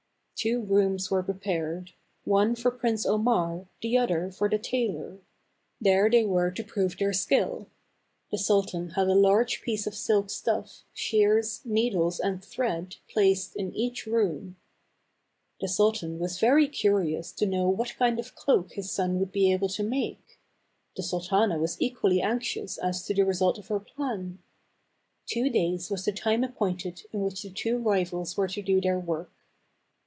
Two 0.35 0.61
rooms 0.63 1.11
were 1.11 1.21
prepared; 1.21 1.91
one 2.23 2.55
for 2.55 2.71
Prince 2.71 3.05
Omar, 3.05 3.67
the 3.83 3.95
other 3.95 4.31
for 4.31 4.49
the 4.49 4.57
tailor; 4.57 5.19
there 5.79 6.09
they 6.09 6.23
were 6.25 6.49
to 6.49 6.63
prove 6.63 6.97
their 6.97 7.13
skill. 7.13 7.67
The 8.31 8.39
sultan 8.39 8.89
had 8.95 9.05
a 9.07 9.13
large 9.13 9.61
piece 9.61 9.85
of 9.85 9.93
silk 9.93 10.31
stuff, 10.31 10.83
shears, 10.95 11.61
needles 11.63 12.19
and 12.19 12.43
thread 12.43 12.95
placed 13.07 13.55
in 13.55 13.71
each 13.75 14.07
room. 14.07 14.55
The 15.59 15.67
sultan 15.67 16.17
was 16.17 16.39
very 16.39 16.67
curious 16.67 17.31
to 17.33 17.45
know 17.45 17.69
what 17.69 17.95
kind 17.99 18.17
of 18.19 18.33
cloak 18.33 18.71
his 18.71 18.89
son 18.89 19.19
would 19.19 19.31
be 19.31 19.53
able 19.53 19.69
to 19.69 19.83
make; 19.83 20.25
THE 20.95 21.03
CAB 21.03 21.19
AVAN. 21.21 21.27
211 21.29 21.59
the 21.59 21.59
sultana 21.59 21.61
was 21.61 21.77
equally 21.79 22.19
anxious 22.19 22.79
as 22.79 23.05
to 23.05 23.13
the 23.13 23.25
result 23.25 23.59
of 23.59 23.67
her 23.67 23.79
plan. 23.79 24.39
Two 25.27 25.51
days 25.51 25.91
was 25.91 26.03
the 26.03 26.11
time 26.11 26.43
appointed 26.43 27.03
in 27.13 27.21
which 27.21 27.43
the 27.43 27.51
two 27.51 27.77
rivals 27.77 28.35
were 28.35 28.47
to 28.47 28.63
do 28.63 28.81
their 28.81 28.99
work. 28.99 29.29